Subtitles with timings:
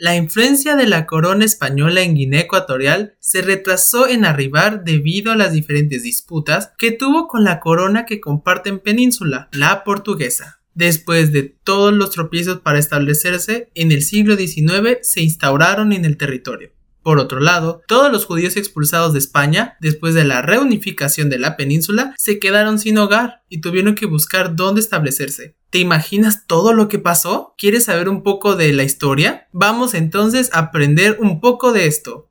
[0.00, 5.36] La influencia de la corona española en Guinea Ecuatorial se retrasó en arribar debido a
[5.36, 10.60] las diferentes disputas que tuvo con la corona que comparten península, la portuguesa.
[10.72, 16.16] Después de todos los tropiezos para establecerse, en el siglo XIX se instauraron en el
[16.16, 16.70] territorio.
[17.08, 21.56] Por otro lado, todos los judíos expulsados de España, después de la reunificación de la
[21.56, 25.56] península, se quedaron sin hogar y tuvieron que buscar dónde establecerse.
[25.70, 27.54] ¿Te imaginas todo lo que pasó?
[27.56, 29.48] ¿Quieres saber un poco de la historia?
[29.52, 32.28] Vamos entonces a aprender un poco de esto.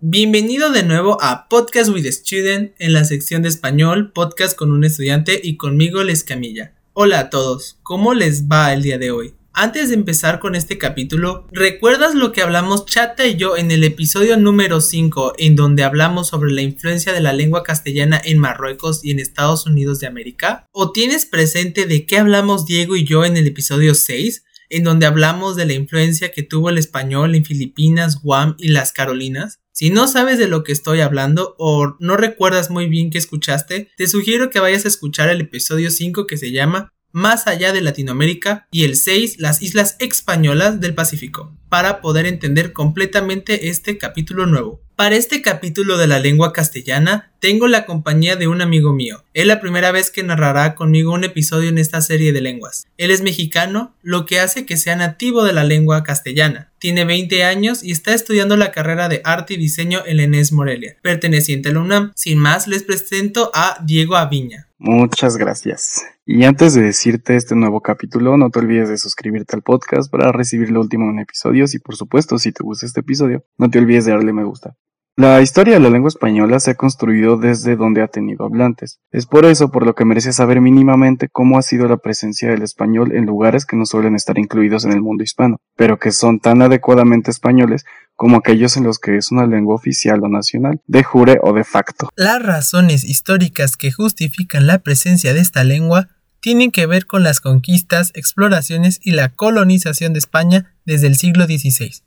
[0.00, 4.72] Bienvenido de nuevo a Podcast with a Student en la sección de español, podcast con
[4.72, 6.74] un estudiante y conmigo Les Camilla.
[7.00, 9.32] Hola a todos, ¿cómo les va el día de hoy?
[9.52, 13.84] Antes de empezar con este capítulo, ¿recuerdas lo que hablamos Chata y yo en el
[13.84, 19.04] episodio número 5 en donde hablamos sobre la influencia de la lengua castellana en Marruecos
[19.04, 20.66] y en Estados Unidos de América?
[20.72, 24.42] ¿O tienes presente de qué hablamos Diego y yo en el episodio 6?
[24.70, 28.92] en donde hablamos de la influencia que tuvo el español en Filipinas, Guam y las
[28.92, 29.60] Carolinas.
[29.78, 33.92] Si no sabes de lo que estoy hablando o no recuerdas muy bien qué escuchaste,
[33.96, 37.80] te sugiero que vayas a escuchar el episodio 5 que se llama más allá de
[37.80, 44.46] Latinoamérica y el 6 las islas españolas del Pacífico, para poder entender completamente este capítulo
[44.46, 44.82] nuevo.
[44.98, 49.22] Para este capítulo de la lengua castellana tengo la compañía de un amigo mío.
[49.32, 52.88] Es la primera vez que narrará conmigo un episodio en esta serie de lenguas.
[52.96, 56.72] Él es mexicano, lo que hace que sea nativo de la lengua castellana.
[56.80, 60.50] Tiene 20 años y está estudiando la carrera de arte y diseño en la ENES
[60.50, 62.10] Morelia, perteneciente a la UNAM.
[62.16, 64.66] Sin más, les presento a Diego Aviña.
[64.78, 66.02] Muchas gracias.
[66.26, 70.32] Y antes de decirte este nuevo capítulo, no te olvides de suscribirte al podcast para
[70.32, 73.78] recibir lo último en episodios y por supuesto, si te gusta este episodio, no te
[73.78, 74.76] olvides de darle me gusta.
[75.18, 79.00] La historia de la lengua española se ha construido desde donde ha tenido hablantes.
[79.10, 82.62] Es por eso por lo que merece saber mínimamente cómo ha sido la presencia del
[82.62, 86.38] español en lugares que no suelen estar incluidos en el mundo hispano, pero que son
[86.38, 91.02] tan adecuadamente españoles como aquellos en los que es una lengua oficial o nacional, de
[91.02, 92.10] jure o de facto.
[92.14, 96.10] Las razones históricas que justifican la presencia de esta lengua
[96.40, 101.46] tienen que ver con las conquistas, exploraciones y la colonización de España desde el siglo
[101.46, 102.04] XVI,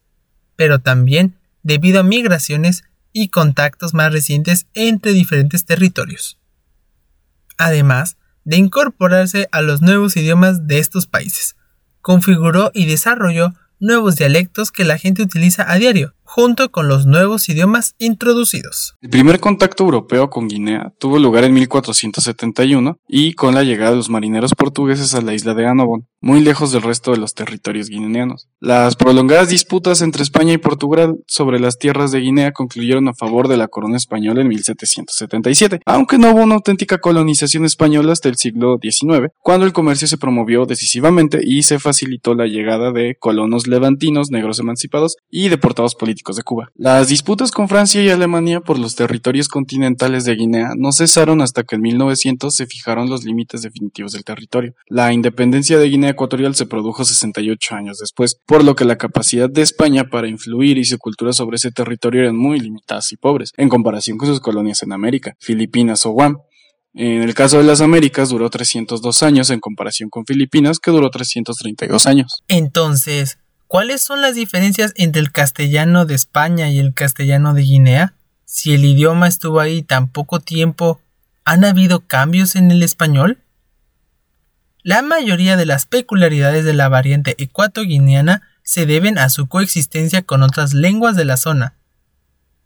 [0.56, 6.39] pero también debido a migraciones y contactos más recientes entre diferentes territorios.
[7.57, 11.55] Además de incorporarse a los nuevos idiomas de estos países,
[12.01, 17.50] configuró y desarrolló nuevos dialectos que la gente utiliza a diario, junto con los nuevos
[17.50, 18.96] idiomas introducidos.
[19.02, 23.97] El primer contacto europeo con Guinea tuvo lugar en 1471 y con la llegada de
[23.97, 27.90] los marineros portugueses a la isla de Annobón, muy lejos del resto de los territorios
[27.90, 28.47] guineanos.
[28.62, 33.50] Las prolongadas disputas entre España y Portugal sobre las tierras de Guinea concluyeron a favor
[33.50, 38.38] de la corona española en 1777, aunque no hubo una auténtica colonización española hasta el
[38.38, 43.68] siglo XIX, cuando el comercio se promovió decisivamente y se facilitó la llegada de colonos
[43.68, 46.72] levantinos negros emancipados y deportados políticos de Cuba.
[46.76, 51.64] Las disputas con Francia y Alemania por los territorios continentales de Guinea no cesaron hasta
[51.64, 54.74] que en 1900 se fijaron los límites definitivos del territorio.
[54.88, 59.50] La independencia de Guinea Ecuatorial se produjo 68 años después, por lo que la capacidad
[59.50, 63.52] de España para influir y su cultura sobre ese territorio eran muy limitadas y pobres,
[63.58, 66.38] en comparación con sus colonias en América, Filipinas o Guam.
[66.94, 71.09] En el caso de las Américas duró 302 años en comparación con Filipinas que duró
[71.09, 72.44] 332 años.
[72.50, 73.38] Entonces,
[73.72, 78.14] ¿Cuáles son las diferencias entre el castellano de España y el castellano de Guinea?
[78.44, 81.00] Si el idioma estuvo ahí tan poco tiempo,
[81.46, 83.38] ¿han habido cambios en el español?
[84.84, 90.44] La mayoría de las peculiaridades de la variante ecuatoguineana se deben a su coexistencia con
[90.44, 91.76] otras lenguas de la zona.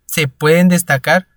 [0.08, 1.28] Se pueden destacar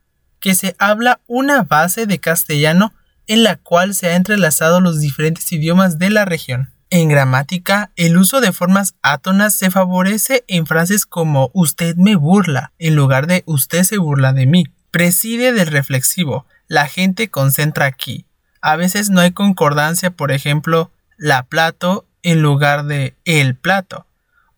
[0.41, 2.95] que se habla una base de castellano
[3.27, 6.71] en la cual se han entrelazado los diferentes idiomas de la región.
[6.91, 12.73] En gramática, el uso de formas átonas se favorece en frases como usted me burla,
[12.79, 14.65] en lugar de usted se burla de mí.
[14.91, 18.25] Preside del reflexivo, la gente concentra aquí.
[18.63, 24.07] A veces no hay concordancia, por ejemplo, la plato en lugar de el plato.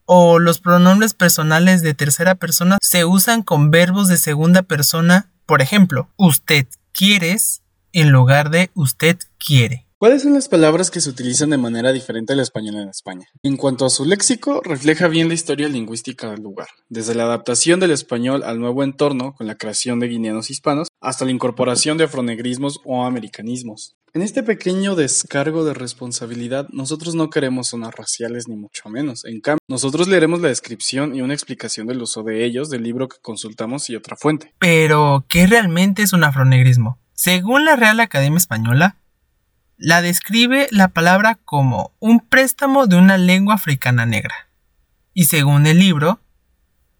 [0.04, 5.62] O los pronombres personales de tercera persona se usan con verbos de segunda persona, por
[5.62, 7.62] ejemplo, usted quieres
[7.92, 9.89] en lugar de usted quiere.
[10.00, 13.26] ¿Cuáles son las palabras que se utilizan de manera diferente al español en España?
[13.42, 17.80] En cuanto a su léxico, refleja bien la historia lingüística del lugar, desde la adaptación
[17.80, 22.04] del español al nuevo entorno con la creación de guineanos hispanos, hasta la incorporación de
[22.04, 23.94] afronegrismos o americanismos.
[24.14, 29.26] En este pequeño descargo de responsabilidad, nosotros no queremos sonar raciales ni mucho menos.
[29.26, 33.06] En cambio, nosotros leeremos la descripción y una explicación del uso de ellos del libro
[33.06, 34.54] que consultamos y otra fuente.
[34.60, 36.98] Pero, ¿qué realmente es un afronegrismo?
[37.12, 38.96] Según la Real Academia Española,
[39.80, 44.48] la describe la palabra como un préstamo de una lengua africana negra.
[45.14, 46.20] Y según el libro,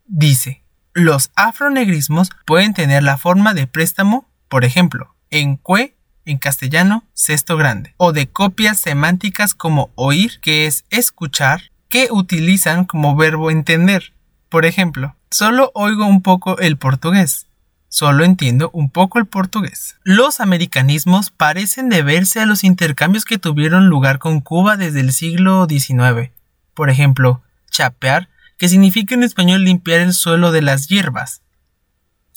[0.06, 5.94] dice, los afronegrismos pueden tener la forma de préstamo, por ejemplo, en cue
[6.24, 12.86] en castellano sexto grande, o de copias semánticas como oír, que es escuchar, que utilizan
[12.86, 14.14] como verbo entender.
[14.48, 17.46] Por ejemplo, solo oigo un poco el portugués.
[17.92, 19.96] Solo entiendo un poco el portugués.
[20.04, 25.66] Los americanismos parecen deberse a los intercambios que tuvieron lugar con Cuba desde el siglo
[25.68, 26.30] XIX.
[26.72, 28.28] Por ejemplo, chapear,
[28.58, 31.42] que significa en español limpiar el suelo de las hierbas.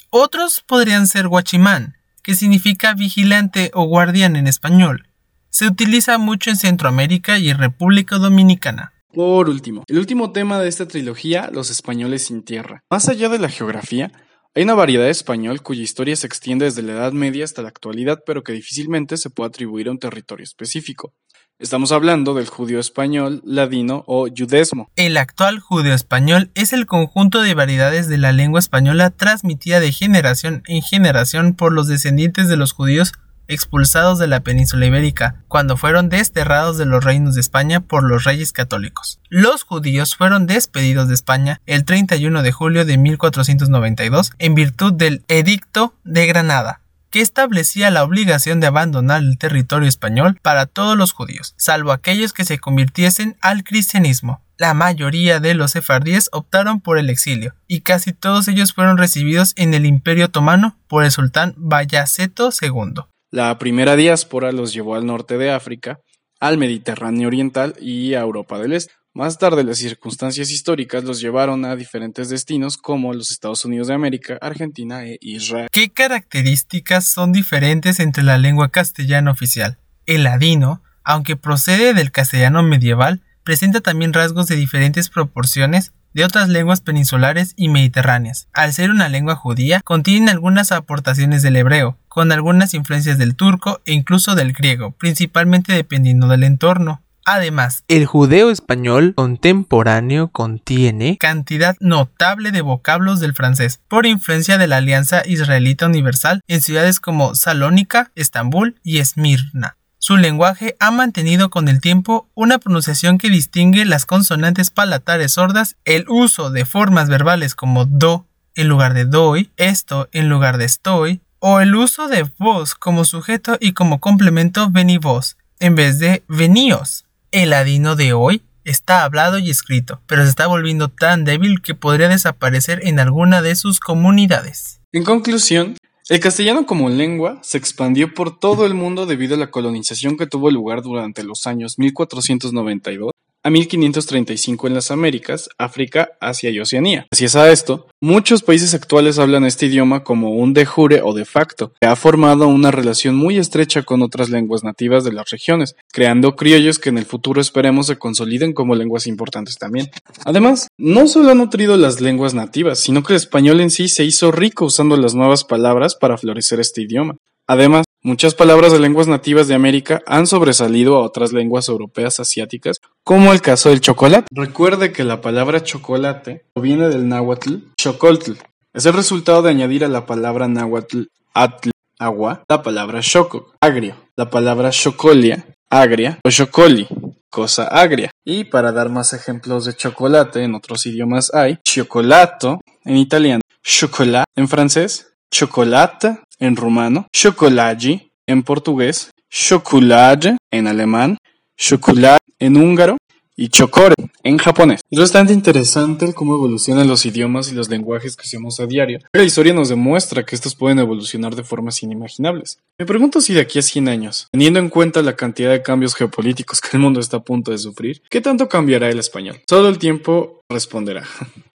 [0.10, 5.08] Otros podrían ser guachimán, que significa vigilante o guardián en español.
[5.50, 8.94] Se utiliza mucho en Centroamérica y en República Dominicana.
[9.14, 12.82] Por último, el último tema de esta trilogía, los españoles sin tierra.
[12.90, 14.12] Más allá de la geografía,
[14.56, 17.70] hay una variedad de español cuya historia se extiende desde la Edad Media hasta la
[17.70, 21.14] actualidad, pero que difícilmente se puede atribuir a un territorio específico.
[21.58, 24.90] Estamos hablando del judío español, ladino o judesmo.
[24.96, 29.92] El actual judío español es el conjunto de variedades de la lengua española transmitida de
[29.92, 33.14] generación en generación por los descendientes de los judíos
[33.48, 38.24] expulsados de la península ibérica, cuando fueron desterrados de los reinos de España por los
[38.24, 39.20] reyes católicos.
[39.30, 45.24] Los judíos fueron despedidos de España el 31 de julio de 1492 en virtud del
[45.28, 46.82] Edicto de Granada,
[47.14, 52.34] que establecía la obligación de abandonar el territorio español para todos los judíos, salvo aquellos
[52.34, 54.42] que se convirtiesen al cristianismo.
[54.58, 59.54] La mayoría de los sefardíes optaron por el exilio, y casi todos ellos fueron recibidos
[59.58, 63.04] en el Imperio Otomano por el sultán Bayaceto II.
[63.34, 65.98] La primera diáspora los llevó al norte de África,
[66.40, 68.94] al Mediterráneo Oriental y a Europa del Este.
[69.16, 73.96] Más tarde las circunstancias históricas los llevaron a diferentes destinos como los Estados Unidos de
[73.96, 75.68] América, Argentina e Israel.
[75.72, 79.80] ¿Qué características son diferentes entre la lengua castellana oficial?
[80.06, 86.50] El ladino, aunque procede del castellano medieval, presenta también rasgos de diferentes proporciones de otras
[86.50, 88.48] lenguas peninsulares y mediterráneas.
[88.54, 93.82] Al ser una lengua judía, contiene algunas aportaciones del hebreo, con algunas influencias del turco
[93.86, 97.02] e incluso del griego, principalmente dependiendo del entorno.
[97.26, 104.68] Además, el judeo español contemporáneo contiene cantidad notable de vocablos del francés, por influencia de
[104.68, 109.78] la Alianza Israelita Universal en ciudades como Salónica, Estambul y Esmirna.
[110.06, 115.78] Su lenguaje ha mantenido con el tiempo una pronunciación que distingue las consonantes palatales sordas,
[115.86, 120.66] el uso de formas verbales como do en lugar de doy, esto en lugar de
[120.66, 126.22] estoy, o el uso de vos como sujeto y como complemento venivos en vez de
[126.28, 127.06] veníos.
[127.32, 131.76] El ladino de hoy está hablado y escrito, pero se está volviendo tan débil que
[131.76, 134.82] podría desaparecer en alguna de sus comunidades.
[134.92, 135.78] En conclusión,
[136.10, 140.28] el castellano como lengua se expandió por todo el mundo debido a la colonización que
[140.28, 143.12] tuvo lugar durante los años 1492
[143.44, 147.08] a 1535 en las Américas, África, Asia y Oceanía.
[147.12, 151.26] Gracias a esto, muchos países actuales hablan este idioma como un de jure o de
[151.26, 155.76] facto, que ha formado una relación muy estrecha con otras lenguas nativas de las regiones,
[155.92, 159.90] creando criollos que en el futuro esperemos se consoliden como lenguas importantes también.
[160.26, 164.06] Además, no solo ha nutrido las lenguas nativas, sino que el español en sí se
[164.06, 167.18] hizo rico usando las nuevas palabras para florecer este idioma.
[167.48, 172.82] Además, Muchas palabras de lenguas nativas de América han sobresalido a otras lenguas europeas asiáticas,
[173.06, 174.28] como el caso del chocolate.
[174.30, 178.34] Recuerde que la palabra chocolate proviene del náhuatl chocoltl.
[178.74, 183.96] Es el resultado de añadir a la palabra náhuatl atl, agua, la palabra choco, agrio,
[184.18, 186.90] la palabra chocolia, agria o chocoli,
[187.30, 188.12] cosa agria.
[188.26, 194.26] Y para dar más ejemplos de chocolate en otros idiomas hay chocolato en italiano, chocolat
[194.36, 201.18] en francés, chocolate en rumano, chocolagi en portugués, chocolate en alemán,
[201.58, 202.98] chocolate en húngaro
[203.36, 204.82] y chokore en japonés.
[204.90, 209.00] Es bastante interesante cómo evolucionan los idiomas y los lenguajes que usamos a diario.
[209.12, 212.60] La historia nos demuestra que estos pueden evolucionar de formas inimaginables.
[212.78, 215.96] Me pregunto si de aquí a 100 años, teniendo en cuenta la cantidad de cambios
[215.96, 219.42] geopolíticos que el mundo está a punto de sufrir, ¿qué tanto cambiará el español?
[219.50, 221.04] Solo el tiempo responderá.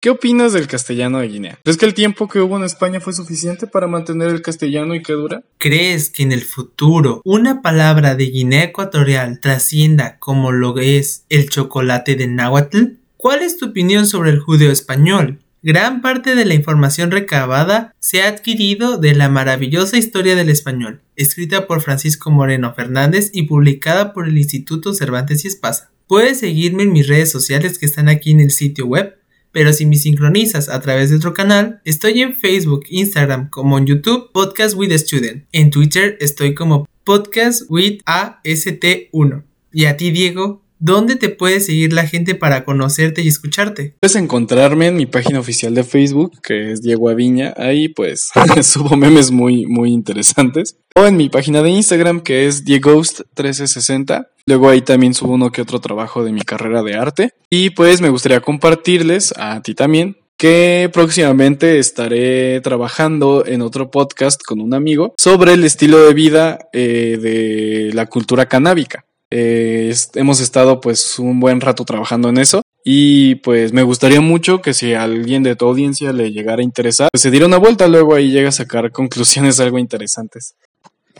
[0.05, 1.59] ¿Qué opinas del castellano de Guinea?
[1.63, 5.03] ¿Crees que el tiempo que hubo en España fue suficiente para mantener el castellano y
[5.03, 5.45] que dura?
[5.57, 11.49] ¿Crees que en el futuro una palabra de Guinea Ecuatorial trascienda como lo es el
[11.49, 12.99] chocolate de náhuatl?
[13.17, 15.39] ¿Cuál es tu opinión sobre el judeo español?
[15.63, 21.01] Gran parte de la información recabada se ha adquirido de la maravillosa historia del español,
[21.17, 25.93] escrita por Francisco Moreno Fernández y publicada por el Instituto Cervantes y Espasa.
[26.07, 29.17] Puedes seguirme en mis redes sociales que están aquí en el sitio web
[29.55, 33.87] pero si me sincronizas a través de otro canal, estoy en Facebook, Instagram, como en
[33.87, 35.45] YouTube, Podcast with Student.
[35.53, 39.45] En Twitter estoy como Podcast with AST1.
[39.73, 43.95] Y a ti, Diego, ¿dónde te puede seguir la gente para conocerte y escucharte?
[44.01, 47.55] Puedes encontrarme en mi página oficial de Facebook, que es Diego Aviña.
[47.57, 48.31] Ahí pues
[48.63, 50.79] subo memes muy, muy interesantes.
[50.97, 54.27] O en mi página de Instagram, que es DiegoGhost1360.
[54.47, 57.31] Luego ahí también subo uno que otro trabajo de mi carrera de arte.
[57.49, 64.43] Y pues me gustaría compartirles a ti también que próximamente estaré trabajando en otro podcast
[64.43, 69.07] con un amigo sobre el estilo de vida eh, de la cultura canábica.
[69.31, 74.61] Eh, hemos estado pues un buen rato trabajando en eso y pues me gustaría mucho
[74.61, 77.57] que si a alguien de tu audiencia le llegara a interesar, pues se diera una
[77.57, 80.55] vuelta luego ahí llega a sacar conclusiones algo interesantes.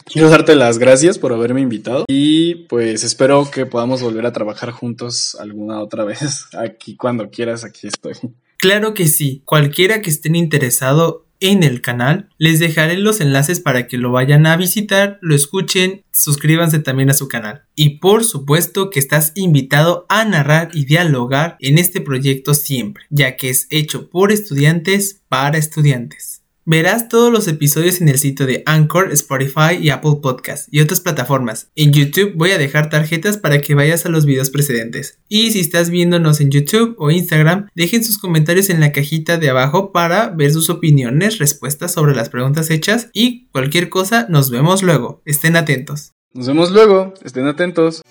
[0.06, 4.70] Quiero darte las gracias por haberme invitado y pues espero que podamos volver a trabajar
[4.70, 6.46] juntos alguna otra vez.
[6.58, 8.14] Aquí cuando quieras, aquí estoy.
[8.58, 12.30] Claro que sí, cualquiera que estén interesado en el canal.
[12.38, 17.14] Les dejaré los enlaces para que lo vayan a visitar, lo escuchen, suscríbanse también a
[17.14, 17.64] su canal.
[17.75, 23.37] Y por supuesto que estás invitado a narrar y dialogar en este proyecto siempre, ya
[23.37, 26.43] que es hecho por estudiantes para estudiantes.
[26.66, 31.00] Verás todos los episodios en el sitio de Anchor, Spotify y Apple Podcast y otras
[31.00, 31.71] plataformas.
[31.76, 35.18] En YouTube voy a dejar tarjetas para que vayas a los videos precedentes.
[35.28, 39.50] Y si estás viéndonos en YouTube o Instagram, dejen sus comentarios en la cajita de
[39.50, 44.83] abajo para ver sus opiniones, respuestas sobre las preguntas hechas y cualquier cosa, nos vemos
[44.83, 45.21] luego.
[45.26, 46.12] Estén atentos.
[46.33, 48.02] Nos vemos luego, estén atentos.